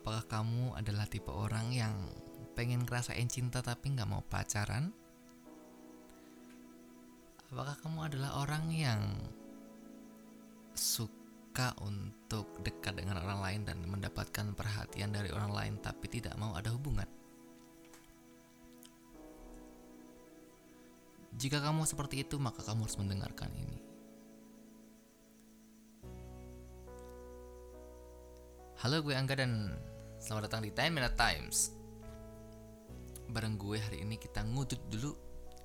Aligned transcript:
apakah 0.00 0.24
kamu 0.24 0.80
adalah 0.80 1.04
tipe 1.04 1.28
orang 1.28 1.76
yang 1.76 1.92
pengen 2.56 2.88
ngerasain 2.88 3.28
cinta 3.28 3.60
tapi 3.60 3.92
nggak 3.92 4.08
mau 4.08 4.24
pacaran? 4.24 4.88
Apakah 7.52 7.76
kamu 7.84 8.08
adalah 8.08 8.40
orang 8.40 8.72
yang 8.72 9.00
suka 10.72 11.76
untuk 11.84 12.48
dekat 12.64 12.96
dengan 12.96 13.20
orang 13.20 13.44
lain 13.44 13.60
dan 13.68 13.84
mendapatkan 13.84 14.56
perhatian 14.56 15.12
dari 15.12 15.28
orang 15.28 15.52
lain 15.52 15.74
tapi 15.84 16.08
tidak 16.08 16.32
mau 16.40 16.56
ada 16.56 16.72
hubungan? 16.72 17.04
Jika 21.36 21.60
kamu 21.60 21.84
seperti 21.84 22.24
itu, 22.24 22.40
maka 22.40 22.64
kamu 22.64 22.88
harus 22.88 22.96
mendengarkan 22.96 23.52
ini. 23.52 23.78
Halo, 28.80 29.04
gue 29.04 29.12
Angga 29.12 29.36
dan 29.36 29.76
selamat 30.20 30.52
datang 30.52 30.68
di 30.68 30.72
Time 30.76 31.00
Minute 31.00 31.16
Times. 31.16 31.72
Bareng 33.32 33.56
gue 33.56 33.80
hari 33.80 34.04
ini 34.04 34.20
kita 34.20 34.44
ngudut 34.44 34.76
dulu 34.92 35.16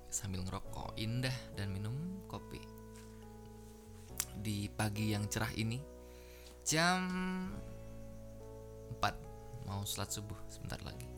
sambil 0.08 0.48
ngerokok 0.48 0.96
indah 0.96 1.36
dan 1.60 1.76
minum 1.76 2.24
kopi. 2.32 2.64
Di 4.40 4.72
pagi 4.72 5.12
yang 5.12 5.28
cerah 5.28 5.52
ini, 5.60 5.76
jam 6.64 7.04
4 8.96 9.68
mau 9.68 9.84
sholat 9.84 10.08
subuh 10.16 10.40
sebentar 10.48 10.80
lagi. 10.88 11.12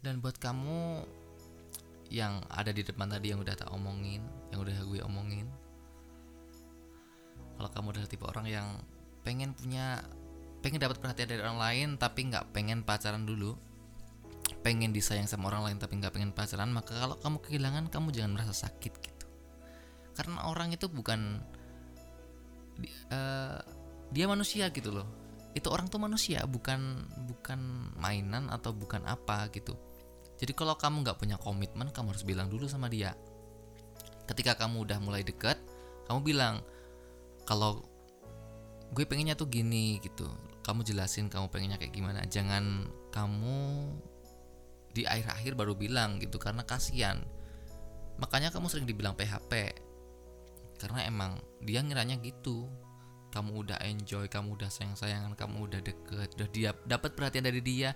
Dan 0.00 0.24
buat 0.24 0.40
kamu 0.40 1.04
yang 2.08 2.40
ada 2.48 2.72
di 2.72 2.80
depan 2.80 3.12
tadi 3.12 3.36
yang 3.36 3.44
udah 3.44 3.52
tak 3.52 3.68
omongin, 3.68 4.24
yang 4.48 4.64
udah 4.64 4.80
gue 4.80 5.04
omongin, 5.04 5.44
kalau 7.58 7.70
kamu 7.74 7.86
adalah 7.98 8.08
tipe 8.08 8.24
orang 8.24 8.46
yang 8.46 8.68
pengen 9.26 9.50
punya, 9.52 10.00
pengen 10.62 10.78
dapat 10.78 11.02
perhatian 11.02 11.28
dari 11.28 11.42
orang 11.42 11.58
lain 11.58 11.88
tapi 11.98 12.30
nggak 12.30 12.54
pengen 12.54 12.86
pacaran 12.86 13.26
dulu, 13.26 13.58
pengen 14.62 14.94
disayang 14.94 15.26
sama 15.26 15.50
orang 15.50 15.66
lain 15.66 15.78
tapi 15.82 15.98
nggak 15.98 16.14
pengen 16.14 16.30
pacaran, 16.30 16.70
maka 16.70 16.94
kalau 16.94 17.18
kamu 17.18 17.36
kehilangan 17.42 17.84
kamu 17.90 18.14
jangan 18.14 18.32
merasa 18.38 18.54
sakit 18.54 18.92
gitu. 19.02 19.26
Karena 20.14 20.46
orang 20.46 20.70
itu 20.70 20.86
bukan 20.86 21.42
uh, 23.10 23.58
dia 24.14 24.26
manusia 24.30 24.70
gitu 24.70 24.94
loh. 24.94 25.06
Itu 25.52 25.74
orang 25.74 25.90
tuh 25.90 25.98
manusia, 25.98 26.46
bukan 26.46 27.10
bukan 27.26 27.90
mainan 27.98 28.46
atau 28.46 28.70
bukan 28.70 29.02
apa 29.02 29.50
gitu 29.50 29.74
jadi 30.38 30.52
kalau 30.54 30.78
kamu 30.78 31.02
nggak 31.02 31.18
punya 31.18 31.36
komitmen, 31.36 31.90
kamu 31.90 32.14
harus 32.14 32.22
bilang 32.22 32.46
dulu 32.46 32.70
sama 32.70 32.86
dia. 32.86 33.18
Ketika 34.30 34.54
kamu 34.54 34.86
udah 34.86 34.98
mulai 35.02 35.26
dekat, 35.26 35.58
kamu 36.06 36.22
bilang 36.22 36.62
kalau 37.48 37.80
gue 38.92 39.04
pengennya 39.08 39.32
tuh 39.32 39.48
gini 39.48 39.96
gitu. 40.04 40.28
Kamu 40.60 40.84
jelasin 40.84 41.32
kamu 41.32 41.48
pengennya 41.48 41.80
kayak 41.80 41.96
gimana. 41.96 42.20
Jangan 42.28 42.84
kamu 43.08 43.88
di 44.92 45.08
akhir-akhir 45.08 45.56
baru 45.56 45.72
bilang 45.72 46.20
gitu 46.20 46.36
karena 46.36 46.60
kasihan. 46.68 47.24
Makanya 48.20 48.52
kamu 48.52 48.68
sering 48.68 48.84
dibilang 48.84 49.16
PHP. 49.16 49.72
Karena 50.76 51.08
emang 51.08 51.40
dia 51.64 51.80
ngiranya 51.80 52.20
gitu. 52.20 52.68
Kamu 53.32 53.64
udah 53.64 53.80
enjoy, 53.84 54.28
kamu 54.28 54.56
udah 54.56 54.68
sayang-sayangan, 54.72 55.36
kamu 55.36 55.68
udah 55.68 55.80
deket, 55.84 56.32
udah 56.36 56.48
dia 56.48 56.72
dapat 56.88 57.12
perhatian 57.12 57.44
dari 57.44 57.60
dia, 57.60 57.92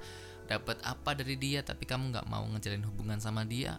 dapat 0.47 0.77
apa 0.85 1.17
dari 1.17 1.41
dia 1.41 1.65
tapi 1.65 1.89
kamu 1.89 2.13
nggak 2.13 2.27
mau 2.29 2.45
ngejalin 2.53 2.85
hubungan 2.85 3.17
sama 3.23 3.47
dia 3.47 3.79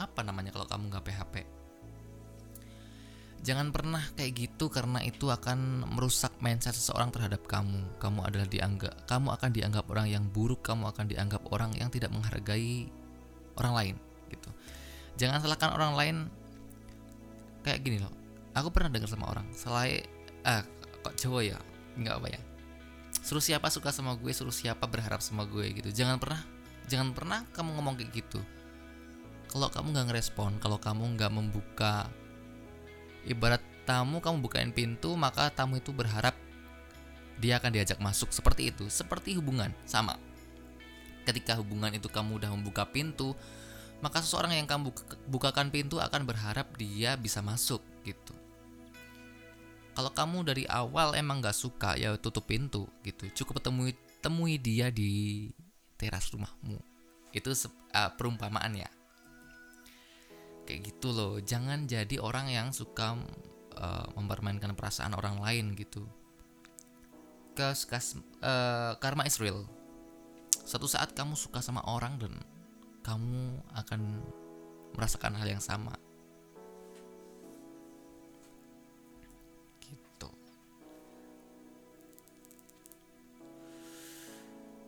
apa 0.00 0.20
namanya 0.24 0.52
kalau 0.52 0.68
kamu 0.68 0.92
nggak 0.92 1.04
PHP 1.06 1.34
jangan 3.40 3.72
pernah 3.72 4.04
kayak 4.16 4.32
gitu 4.36 4.68
karena 4.68 5.00
itu 5.00 5.32
akan 5.32 5.88
merusak 5.88 6.36
mindset 6.44 6.76
seseorang 6.76 7.08
terhadap 7.08 7.44
kamu. 7.48 7.96
Kamu 7.96 8.20
adalah 8.24 8.48
dianggap 8.48 9.08
kamu 9.08 9.28
akan 9.32 9.50
dianggap 9.50 9.84
orang 9.88 10.06
yang 10.12 10.24
buruk 10.28 10.60
kamu 10.60 10.92
akan 10.92 11.04
dianggap 11.08 11.42
orang 11.48 11.72
yang 11.76 11.88
tidak 11.88 12.12
menghargai 12.12 12.88
orang 13.56 13.72
lain 13.72 13.94
gitu. 14.28 14.50
Jangan 15.16 15.40
salahkan 15.40 15.72
orang 15.72 15.92
lain. 15.96 16.16
Kayak 17.60 17.80
gini 17.84 17.98
loh 18.00 18.12
aku 18.56 18.68
pernah 18.74 18.90
dengar 18.90 19.06
sama 19.06 19.30
orang 19.30 19.46
selain 19.54 20.02
ah 20.44 20.64
kok 21.04 21.16
cowok 21.16 21.42
ya? 21.44 21.58
Nggak 21.96 22.14
apa 22.20 22.28
ya? 22.28 22.40
Suruh 23.20 23.44
siapa 23.44 23.68
suka 23.68 23.92
sama 23.92 24.16
gue 24.16 24.32
suruh 24.32 24.54
siapa 24.54 24.84
berharap 24.88 25.20
sama 25.24 25.44
gue 25.48 25.64
gitu. 25.76 25.88
Jangan 25.92 26.20
pernah 26.20 26.40
jangan 26.88 27.12
pernah 27.16 27.40
kamu 27.52 27.76
ngomong 27.78 27.94
kayak 28.00 28.12
gitu. 28.16 28.40
Kalau 29.50 29.68
kamu 29.72 29.96
nggak 29.96 30.06
ngerespon 30.12 30.60
kalau 30.62 30.78
kamu 30.78 31.18
nggak 31.18 31.32
membuka 31.32 32.08
ibarat 33.28 33.60
tamu 33.84 34.22
kamu 34.22 34.44
bukain 34.44 34.70
pintu 34.70 35.18
maka 35.18 35.50
tamu 35.50 35.80
itu 35.80 35.90
berharap 35.90 36.36
dia 37.40 37.56
akan 37.56 37.72
diajak 37.72 37.98
masuk. 37.98 38.30
Seperti 38.30 38.70
itu. 38.70 38.86
Seperti 38.92 39.34
hubungan. 39.40 39.72
Sama. 39.88 40.20
Ketika 41.24 41.56
hubungan 41.56 41.90
itu 41.96 42.06
kamu 42.06 42.38
udah 42.40 42.50
membuka 42.52 42.84
pintu 42.84 43.32
maka 44.00 44.24
seseorang 44.24 44.56
yang 44.56 44.64
kamu 44.64 44.96
bukakan 45.28 45.68
pintu 45.68 46.00
akan 46.00 46.24
berharap 46.24 46.72
dia 46.80 47.20
bisa 47.20 47.44
masuk 47.44 47.84
gitu. 48.00 48.32
Kalau 49.92 50.08
kamu 50.16 50.48
dari 50.48 50.64
awal 50.64 51.12
emang 51.12 51.44
nggak 51.44 51.52
suka 51.52 52.00
ya 52.00 52.16
tutup 52.16 52.48
pintu 52.48 52.88
gitu. 53.04 53.28
Cukup 53.44 53.60
temui 53.60 53.92
temui 54.24 54.56
dia 54.56 54.88
di 54.88 55.52
teras 56.00 56.32
rumahmu. 56.32 56.80
Itu 57.36 57.52
uh, 57.52 58.10
perumpamaan 58.16 58.72
ya 58.80 58.88
kayak 60.70 60.86
gitu 60.86 61.10
loh. 61.10 61.42
Jangan 61.42 61.90
jadi 61.90 62.22
orang 62.22 62.46
yang 62.46 62.70
suka 62.70 63.18
uh, 63.74 64.06
mempermainkan 64.14 64.70
perasaan 64.78 65.18
orang 65.18 65.42
lain 65.42 65.74
gitu. 65.74 66.06
Kas 67.58 67.82
kas 67.82 68.14
uh, 68.38 68.94
karma 69.02 69.26
is 69.26 69.42
real. 69.42 69.66
Satu 70.62 70.86
saat 70.86 71.10
kamu 71.18 71.34
suka 71.34 71.58
sama 71.58 71.82
orang 71.90 72.22
dan 72.22 72.38
kamu 73.02 73.58
akan 73.74 74.22
merasakan 74.94 75.34
hal 75.34 75.50
yang 75.50 75.58
sama. 75.58 75.98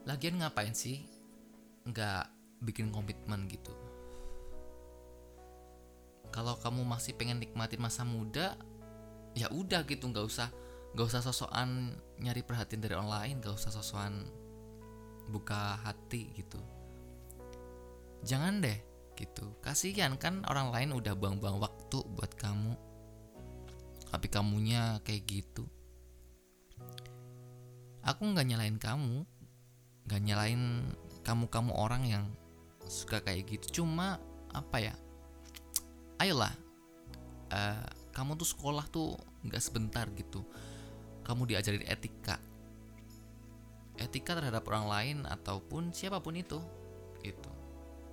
Lagian 0.03 0.43
ngapain 0.43 0.75
sih 0.75 0.99
nggak 1.87 2.27
bikin 2.63 2.91
komitmen 2.91 3.47
gitu 3.47 3.71
kalau 6.33 6.57
kamu 6.59 6.83
masih 6.83 7.13
pengen 7.15 7.39
nikmatin 7.39 7.79
masa 7.79 8.03
muda 8.03 8.57
ya 9.37 9.53
udah 9.53 9.85
gitu 9.85 10.09
nggak 10.09 10.27
usah 10.27 10.49
nggak 10.93 11.07
usah 11.09 11.21
sosokan 11.25 11.97
nyari 12.21 12.41
perhatian 12.45 12.81
dari 12.81 12.97
orang 12.97 13.13
lain 13.13 13.35
nggak 13.41 13.55
usah 13.55 13.71
sosokan 13.73 14.27
buka 15.31 15.79
hati 15.85 16.33
gitu. 16.35 16.59
Jangan 18.27 18.65
deh 18.65 18.79
gitu. 19.15 19.55
Kasihan 19.63 20.19
kan 20.19 20.43
orang 20.51 20.75
lain 20.75 20.91
udah 20.99 21.15
buang-buang 21.15 21.63
waktu 21.63 21.99
buat 22.17 22.33
kamu. 22.35 22.75
Tapi 24.11 24.27
kamunya 24.29 25.01
kayak 25.07 25.25
gitu. 25.25 25.65
Aku 28.03 28.27
nggak 28.35 28.49
nyalain 28.51 28.77
kamu 28.83 29.25
gak 30.07 30.23
nyalain 30.23 30.93
kamu-kamu 31.23 31.71
orang 31.75 32.03
yang 32.07 32.25
suka 32.91 33.23
kayak 33.23 33.47
gitu. 33.47 33.83
Cuma 33.83 34.19
apa 34.51 34.83
ya 34.83 34.95
ayolah 36.23 36.55
uh, 37.53 37.87
kamu 38.13 38.37
tuh 38.37 38.49
sekolah 38.49 38.85
tuh 38.93 39.17
nggak 39.45 39.63
sebentar 39.63 40.07
gitu. 40.15 40.45
Kamu 41.25 41.49
diajarin 41.49 41.85
etika. 41.89 42.37
Etika 43.97 44.37
terhadap 44.37 44.65
orang 44.69 44.87
lain 44.89 45.17
ataupun 45.29 45.93
siapa 45.97 46.21
pun 46.21 46.37
itu 46.37 46.61
gitu. 47.25 47.51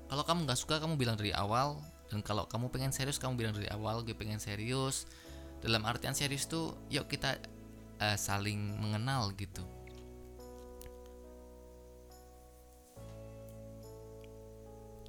Kalau 0.09 0.23
kamu 0.25 0.47
nggak 0.47 0.59
suka 0.59 0.79
kamu 0.81 0.95
bilang 0.97 1.19
dari 1.19 1.35
awal. 1.35 1.77
Dan 2.09 2.25
kalau 2.25 2.49
kamu 2.49 2.73
pengen 2.73 2.89
serius 2.89 3.21
kamu 3.21 3.37
bilang 3.37 3.53
dari 3.53 3.69
awal 3.69 4.01
gue 4.01 4.17
pengen 4.17 4.41
serius. 4.41 5.05
Dalam 5.61 5.85
artian 5.85 6.15
serius 6.15 6.49
tuh 6.49 6.73
yuk 6.89 7.05
kita 7.05 7.37
uh, 8.01 8.17
saling 8.17 8.57
mengenal 8.79 9.29
gitu 9.35 9.61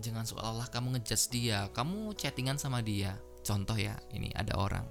jangan 0.01 0.25
seolah-olah 0.25 0.69
kamu 0.73 0.99
ngejudge 0.99 1.27
dia. 1.31 1.69
Kamu 1.77 2.17
chattingan 2.17 2.57
sama 2.57 2.81
dia. 2.81 3.15
Contoh 3.45 3.77
ya 3.77 3.97
ini 4.13 4.33
ada 4.33 4.57
orang. 4.57 4.85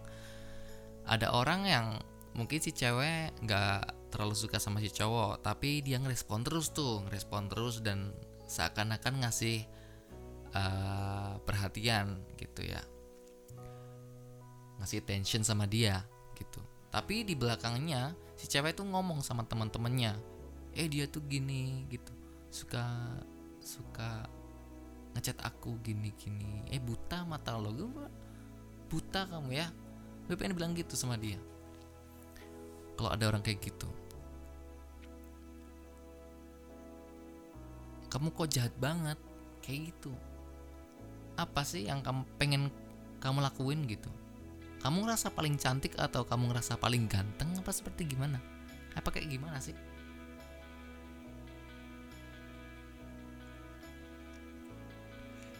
Ada 1.09 1.33
orang 1.33 1.65
yang 1.65 1.87
mungkin 2.37 2.61
si 2.61 2.69
cewek 2.69 3.33
nggak 3.41 4.13
terlalu 4.13 4.37
suka 4.37 4.61
sama 4.61 4.79
si 4.79 4.93
cowok 4.93 5.41
tapi 5.41 5.81
dia 5.81 5.97
ngerespon 5.97 6.45
terus 6.45 6.69
tuh 6.69 7.01
ngerespon 7.05 7.49
terus 7.49 7.81
dan 7.81 8.13
seakan-akan 8.49 9.25
ngasih 9.25 9.65
uh, 10.53 11.37
perhatian 11.45 12.21
gitu 12.37 12.65
ya. 12.65 12.81
Ngasih 14.81 15.01
attention 15.03 15.41
sama 15.45 15.65
dia 15.65 16.05
gitu. 16.37 16.61
Tapi 16.89 17.21
di 17.25 17.37
belakangnya 17.37 18.17
si 18.33 18.49
cewek 18.49 18.77
tuh 18.77 18.85
ngomong 18.85 19.21
sama 19.21 19.45
teman-temannya. 19.45 20.17
Eh 20.73 20.89
dia 20.89 21.05
tuh 21.05 21.21
gini 21.25 21.85
gitu. 21.89 22.13
Suka 22.49 22.85
suka 23.61 24.25
ngechat 25.17 25.41
aku 25.41 25.81
gini 25.81 26.13
gini 26.15 26.63
eh 26.69 26.77
buta 26.77 27.25
mata 27.25 27.57
lo 27.57 27.73
gue 27.73 28.07
buta 28.89 29.29
kamu 29.29 29.53
ya. 29.53 29.69
Gue 30.25 30.37
pengen 30.37 30.57
bilang 30.57 30.73
gitu 30.77 30.93
sama 30.93 31.17
dia. 31.17 31.37
Kalau 32.97 33.09
ada 33.13 33.25
orang 33.29 33.41
kayak 33.41 33.61
gitu 33.61 33.89
kamu 38.09 38.33
kok 38.33 38.49
jahat 38.49 38.73
banget? 38.81 39.17
Kayak 39.61 39.93
gitu. 39.93 40.11
Apa 41.37 41.61
sih 41.61 41.85
yang 41.85 42.01
kamu 42.01 42.25
pengen 42.41 42.73
kamu 43.21 43.45
lakuin 43.45 43.85
gitu? 43.85 44.09
Kamu 44.81 45.05
ngerasa 45.05 45.29
paling 45.31 45.55
cantik 45.61 45.93
atau 45.95 46.25
kamu 46.25 46.51
ngerasa 46.51 46.81
paling 46.81 47.05
ganteng 47.05 47.53
apa 47.53 47.69
seperti 47.69 48.09
gimana? 48.09 48.41
Apa 48.97 49.13
kayak 49.13 49.29
gimana 49.29 49.61
sih 49.61 49.77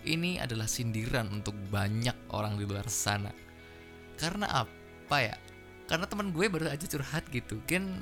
ini 0.08 0.40
adalah 0.40 0.70
sindiran 0.70 1.28
untuk 1.32 1.56
banyak 1.70 2.16
orang 2.32 2.56
di 2.56 2.64
luar 2.64 2.88
sana. 2.88 3.32
Karena 4.16 4.68
apa 4.68 5.18
ya? 5.20 5.36
Karena 5.90 6.06
teman 6.06 6.32
gue 6.32 6.46
baru 6.48 6.70
aja 6.70 6.86
curhat 6.86 7.28
gitu. 7.34 7.60
Kan 7.66 7.98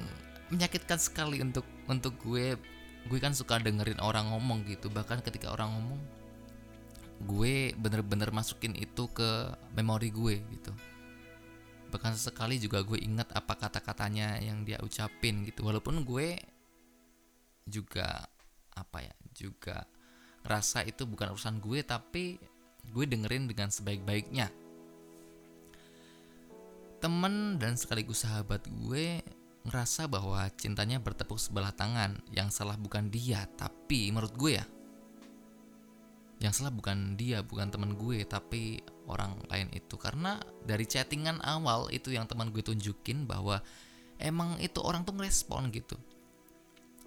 menyakitkan 0.54 1.00
sekali 1.00 1.42
untuk 1.42 1.66
untuk 1.88 2.18
gue. 2.22 2.58
Gue 3.08 3.20
kan 3.24 3.32
suka 3.32 3.58
dengerin 3.62 4.02
orang 4.04 4.30
ngomong 4.34 4.68
gitu. 4.68 4.92
Bahkan 4.92 5.24
ketika 5.24 5.54
orang 5.54 5.72
ngomong 5.74 6.02
gue 7.18 7.74
bener-bener 7.74 8.30
masukin 8.30 8.78
itu 8.78 9.10
ke 9.10 9.56
memori 9.74 10.14
gue 10.14 10.38
gitu. 10.54 10.74
Bahkan 11.90 12.14
sekali 12.20 12.60
juga 12.60 12.84
gue 12.84 13.00
ingat 13.00 13.32
apa 13.32 13.56
kata-katanya 13.56 14.38
yang 14.44 14.68
dia 14.68 14.78
ucapin 14.84 15.48
gitu. 15.48 15.64
Walaupun 15.66 16.04
gue 16.04 16.38
juga 17.68 18.28
apa 18.78 19.04
ya 19.04 19.16
juga 19.34 19.84
ngerasa 20.48 20.88
itu 20.88 21.04
bukan 21.04 21.36
urusan 21.36 21.60
gue 21.60 21.84
tapi 21.84 22.40
gue 22.88 23.04
dengerin 23.04 23.52
dengan 23.52 23.68
sebaik-baiknya 23.68 24.48
temen 26.98 27.62
dan 27.62 27.78
sekaligus 27.78 28.26
sahabat 28.26 28.66
gue 28.66 29.22
ngerasa 29.68 30.08
bahwa 30.08 30.48
cintanya 30.56 30.98
bertepuk 31.04 31.38
sebelah 31.38 31.76
tangan. 31.76 32.18
Yang 32.32 32.64
salah 32.64 32.80
bukan 32.80 33.12
dia, 33.12 33.46
tapi 33.60 34.10
menurut 34.10 34.34
gue 34.40 34.58
ya. 34.58 34.66
Yang 36.40 36.64
salah 36.64 36.74
bukan 36.74 37.20
dia, 37.20 37.44
bukan 37.44 37.68
teman 37.68 38.00
gue, 38.00 38.24
tapi 38.24 38.80
orang 39.12 39.36
lain 39.52 39.68
itu. 39.76 40.00
Karena 40.00 40.40
dari 40.64 40.88
chattingan 40.88 41.44
awal 41.44 41.92
itu 41.92 42.16
yang 42.16 42.26
teman 42.26 42.56
gue 42.56 42.64
tunjukin 42.64 43.28
bahwa 43.28 43.60
emang 44.18 44.56
itu 44.64 44.80
orang 44.80 45.04
tuh 45.04 45.14
ngerespon 45.20 45.70
gitu. 45.76 46.00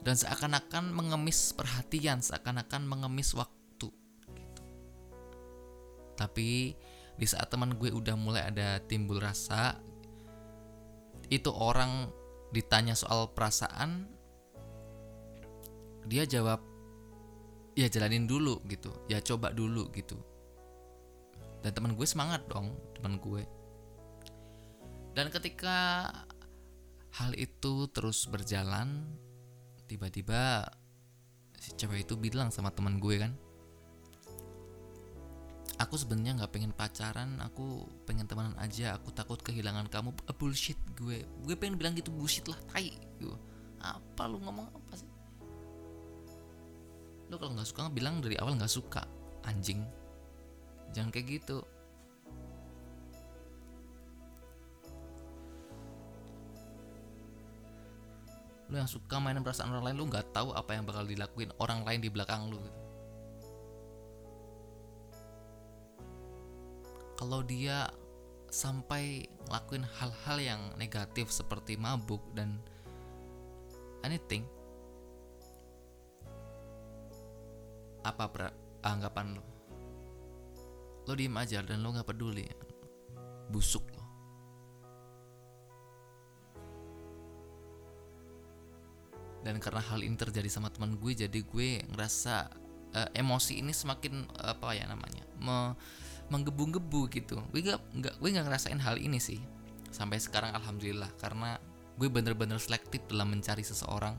Dan 0.01 0.17
seakan-akan 0.17 0.97
mengemis 0.97 1.53
perhatian, 1.53 2.25
seakan-akan 2.25 2.89
mengemis 2.89 3.37
waktu. 3.37 3.89
Gitu. 4.33 4.63
Tapi 6.17 6.73
di 7.21 7.27
saat 7.29 7.53
teman 7.53 7.77
gue 7.77 7.93
udah 7.93 8.17
mulai 8.17 8.49
ada 8.49 8.81
timbul 8.81 9.21
rasa 9.21 9.77
itu 11.29 11.53
orang 11.53 12.09
ditanya 12.49 12.97
soal 12.97 13.29
perasaan 13.37 14.09
dia 16.09 16.25
jawab 16.25 16.65
ya 17.77 17.93
jalanin 17.93 18.25
dulu 18.25 18.65
gitu 18.73 18.89
ya 19.07 19.21
coba 19.21 19.53
dulu 19.53 19.93
gitu 19.93 20.17
dan 21.61 21.77
teman 21.77 21.93
gue 21.93 22.09
semangat 22.09 22.41
dong 22.49 22.73
teman 22.97 23.21
gue 23.21 23.45
dan 25.13 25.29
ketika 25.29 26.09
hal 27.21 27.37
itu 27.37 27.85
terus 27.93 28.25
berjalan 28.27 29.07
tiba-tiba 29.91 30.63
si 31.59 31.75
cewek 31.75 32.07
itu 32.07 32.15
bilang 32.15 32.55
sama 32.55 32.71
teman 32.71 33.03
gue 33.03 33.19
kan 33.19 33.35
aku 35.81 35.97
sebenarnya 35.97 36.37
nggak 36.37 36.53
pengen 36.53 36.73
pacaran 36.77 37.41
aku 37.41 37.89
pengen 38.05 38.29
temenan 38.29 38.53
aja 38.61 39.01
aku 39.01 39.11
takut 39.17 39.41
kehilangan 39.41 39.89
kamu. 39.89 40.13
A 40.29 40.33
bullshit 40.37 40.77
gue 40.95 41.25
gue 41.25 41.55
pengen 41.57 41.81
bilang 41.81 41.97
gitu 41.97 42.13
bullshit 42.13 42.45
lah 42.45 42.61
tai. 42.69 42.93
Gue 43.17 43.35
apa 43.81 44.29
lu 44.29 44.37
ngomong 44.45 44.69
apa 44.69 44.93
sih? 44.93 45.09
Lu 47.33 47.41
kalau 47.41 47.57
nggak 47.57 47.65
suka 47.65 47.89
bilang 47.89 48.21
dari 48.21 48.37
awal 48.37 48.61
nggak 48.61 48.69
suka 48.69 49.09
anjing. 49.49 49.81
Jangan 50.93 51.09
kayak 51.09 51.41
gitu 51.41 51.65
lu 58.71 58.79
yang 58.79 58.87
suka 58.87 59.19
mainin 59.19 59.43
perasaan 59.43 59.75
orang 59.75 59.91
lain 59.91 59.97
lu 59.99 60.07
nggak 60.07 60.31
tahu 60.31 60.55
apa 60.55 60.79
yang 60.79 60.87
bakal 60.87 61.03
dilakuin 61.03 61.51
orang 61.59 61.83
lain 61.83 61.99
di 61.99 62.07
belakang 62.07 62.47
lu. 62.47 62.63
Kalau 67.19 67.43
dia 67.43 67.91
sampai 68.49 69.27
ngelakuin 69.51 69.85
hal-hal 69.99 70.39
yang 70.39 70.61
negatif 70.79 71.35
seperti 71.35 71.75
mabuk 71.75 72.23
dan 72.35 72.63
anything 74.07 74.47
apa 78.01 78.25
pra, 78.33 78.49
anggapan 78.81 79.37
lo 79.37 79.45
lo 81.05 81.13
diem 81.19 81.35
aja 81.37 81.59
dan 81.67 81.83
lo 81.83 81.91
nggak 81.91 82.07
peduli. 82.07 82.47
Busuk 83.51 83.90
dan 89.41 89.57
karena 89.57 89.81
hal 89.81 90.05
ini 90.05 90.17
terjadi 90.17 90.49
sama 90.53 90.69
teman 90.69 91.01
gue 91.01 91.13
jadi 91.17 91.41
gue 91.41 91.81
ngerasa 91.89 92.53
uh, 92.93 93.09
emosi 93.17 93.65
ini 93.65 93.73
semakin 93.73 94.29
apa 94.37 94.77
ya 94.77 94.85
namanya 94.85 95.25
me, 95.41 95.75
menggebu-gebu 96.31 97.11
gitu. 97.11 97.41
Gue 97.51 97.61
gak, 97.65 97.81
gak 97.99 98.15
gue 98.21 98.29
gak 98.31 98.47
ngerasain 98.47 98.79
hal 98.79 99.01
ini 99.01 99.19
sih 99.19 99.41
sampai 99.91 100.21
sekarang 100.21 100.53
alhamdulillah. 100.55 101.09
Karena 101.17 101.57
gue 101.97 102.09
bener-bener 102.09 102.61
selektif 102.61 103.05
dalam 103.09 103.33
mencari 103.33 103.65
seseorang 103.65 104.17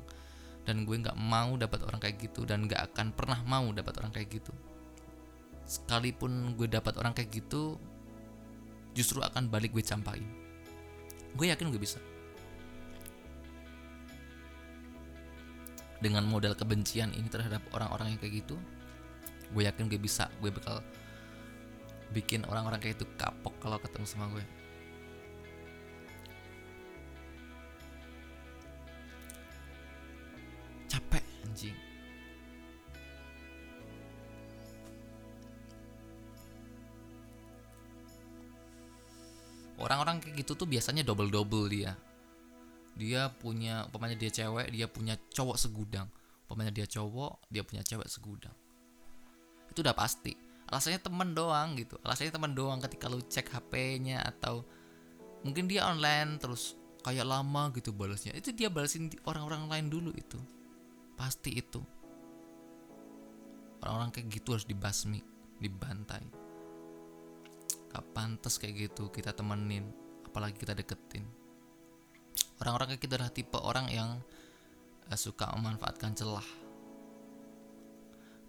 dan 0.61 0.85
gue 0.85 0.93
nggak 0.93 1.17
mau 1.17 1.57
dapat 1.57 1.81
orang 1.89 1.97
kayak 1.97 2.21
gitu 2.21 2.45
dan 2.45 2.69
gak 2.69 2.93
akan 2.93 3.13
pernah 3.13 3.39
mau 3.45 3.69
dapat 3.71 3.93
orang 4.01 4.11
kayak 4.13 4.41
gitu. 4.41 4.53
Sekalipun 5.69 6.57
gue 6.57 6.67
dapat 6.67 6.97
orang 6.97 7.13
kayak 7.13 7.29
gitu 7.31 7.77
justru 8.97 9.21
akan 9.21 9.47
balik 9.47 9.71
gue 9.71 9.85
campain. 9.85 10.25
Gue 11.37 11.47
yakin 11.47 11.71
gue 11.71 11.79
bisa 11.79 12.01
dengan 16.01 16.25
modal 16.25 16.57
kebencian 16.57 17.13
ini 17.13 17.29
terhadap 17.29 17.61
orang-orang 17.71 18.17
yang 18.17 18.19
kayak 18.19 18.41
gitu 18.43 18.57
gue 19.51 19.63
yakin 19.67 19.85
gue 19.91 19.99
bisa 19.99 20.31
gue 20.41 20.49
bakal 20.49 20.81
bikin 22.11 22.43
orang-orang 22.47 22.79
kayak 22.83 22.99
itu 22.99 23.07
kapok 23.15 23.55
kalau 23.63 23.79
ketemu 23.79 24.05
sama 24.07 24.27
gue. 24.35 24.43
Capek 30.91 31.23
anjing. 31.47 31.77
Orang-orang 39.79 40.21
kayak 40.21 40.45
gitu 40.45 40.53
tuh 40.53 40.67
biasanya 40.69 41.01
double 41.01 41.31
double 41.31 41.65
dia 41.71 41.97
dia 42.95 43.31
punya 43.39 43.87
umpamanya 43.87 44.19
dia 44.19 44.31
cewek 44.31 44.67
dia 44.71 44.87
punya 44.87 45.15
cowok 45.31 45.57
segudang. 45.57 46.07
Umpamanya 46.47 46.83
dia 46.83 46.87
cowok 46.87 47.47
dia 47.47 47.63
punya 47.63 47.83
cewek 47.83 48.07
segudang. 48.11 48.53
Itu 49.71 49.83
udah 49.83 49.95
pasti. 49.95 50.35
Alasannya 50.67 50.99
temen 51.03 51.35
doang 51.35 51.75
gitu. 51.79 51.99
Alasannya 52.03 52.31
temen 52.31 52.51
doang 52.55 52.79
ketika 52.83 53.11
lu 53.11 53.19
cek 53.23 53.51
HP-nya 53.51 54.23
atau 54.23 54.63
mungkin 55.43 55.67
dia 55.67 55.87
online 55.87 56.39
terus 56.39 56.75
kayak 57.03 57.27
lama 57.27 57.71
gitu 57.75 57.91
balasnya. 57.95 58.35
Itu 58.35 58.51
dia 58.51 58.67
balasin 58.71 59.11
orang-orang 59.27 59.67
lain 59.67 59.87
dulu 59.91 60.11
itu. 60.15 60.39
Pasti 61.15 61.55
itu. 61.55 61.79
Orang-orang 63.81 64.11
kayak 64.13 64.27
gitu 64.31 64.55
harus 64.55 64.67
dibasmi 64.67 65.19
dibantai. 65.59 66.23
Gak 67.91 68.05
pantas 68.15 68.55
kayak 68.55 68.87
gitu 68.91 69.11
kita 69.11 69.35
temenin 69.35 69.91
apalagi 70.23 70.55
kita 70.55 70.71
deketin 70.71 71.27
orang-orang 72.61 72.93
kayak 72.93 73.01
kita 73.01 73.17
gitu 73.17 73.17
adalah 73.17 73.33
tipe 73.33 73.57
orang 73.57 73.85
yang 73.89 74.09
uh, 75.09 75.17
suka 75.17 75.49
memanfaatkan 75.57 76.13
celah. 76.13 76.45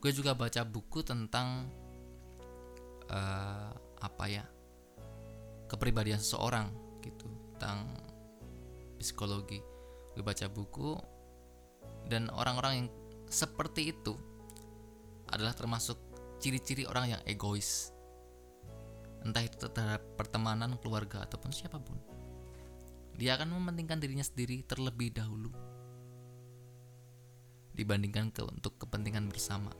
Gue 0.05 0.13
juga 0.13 0.37
baca 0.37 0.61
buku 0.69 1.01
tentang 1.01 1.73
uh, 3.09 3.73
apa 4.03 4.25
ya 4.29 4.45
kepribadian 5.73 6.21
seseorang 6.21 6.69
gitu 7.01 7.25
tentang 7.57 7.89
psikologi. 9.01 9.65
Gue 10.13 10.21
baca 10.21 10.45
buku 10.53 11.01
dan 12.13 12.29
orang-orang 12.29 12.85
yang 12.85 12.89
seperti 13.33 13.97
itu 13.97 14.13
adalah 15.33 15.57
termasuk 15.57 15.97
ciri-ciri 16.37 16.85
orang 16.85 17.17
yang 17.17 17.23
egois. 17.25 17.89
Entah 19.25 19.41
itu 19.41 19.71
terhadap 19.73 20.05
pertemanan 20.21 20.77
keluarga 20.77 21.25
ataupun 21.25 21.55
siapa 21.55 21.81
pun 21.81 22.12
dia 23.17 23.37
akan 23.37 23.53
mementingkan 23.57 24.01
dirinya 24.01 24.25
sendiri 24.25 24.65
terlebih 24.65 25.13
dahulu 25.13 25.53
dibandingkan 27.73 28.29
ke 28.33 28.45
untuk 28.45 28.77
kepentingan 28.77 29.33
bersama 29.33 29.73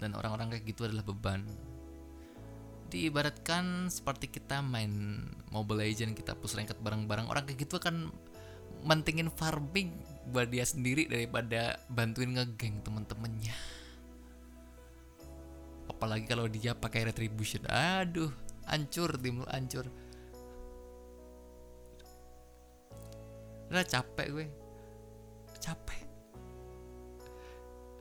dan 0.00 0.16
orang-orang 0.16 0.56
kayak 0.56 0.64
gitu 0.64 0.88
adalah 0.88 1.04
beban. 1.04 1.44
Diibaratkan 2.90 3.86
seperti 3.86 4.32
kita 4.32 4.64
main 4.64 5.22
Mobile 5.52 5.86
Legend 5.86 6.16
kita 6.16 6.34
push 6.34 6.58
ranked 6.58 6.80
bareng-bareng 6.82 7.30
orang 7.30 7.46
kayak 7.46 7.62
gitu 7.68 7.78
akan 7.78 8.10
mentingin 8.82 9.28
farming 9.30 9.94
buat 10.32 10.48
dia 10.48 10.64
sendiri 10.64 11.06
daripada 11.06 11.78
bantuin 11.92 12.34
ngegeng 12.34 12.80
temen-temennya 12.82 13.54
apalagi 15.90 16.24
kalau 16.30 16.46
dia 16.46 16.72
pakai 16.72 17.10
retribution. 17.10 17.66
Aduh 17.68 18.30
hancur 18.70 19.18
tim 19.18 19.42
lu 19.42 19.46
hancur. 19.50 19.86
Udah 23.70 23.86
capek 23.86 24.28
gue. 24.34 24.46
Capek. 25.62 26.02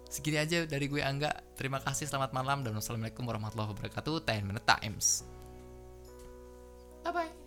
Segini 0.09 0.41
aja 0.41 0.65
dari 0.65 0.89
gue 0.89 1.01
Angga. 1.05 1.29
Terima 1.53 1.77
kasih 1.77 2.09
selamat 2.09 2.33
malam 2.33 2.65
dan 2.65 2.73
wassalamualaikum 2.73 3.21
warahmatullahi 3.25 3.69
wabarakatuh. 3.77 4.25
10 4.25 4.49
minute 4.49 4.65
times. 4.65 5.21
Bye 7.05 7.13
bye 7.13 7.38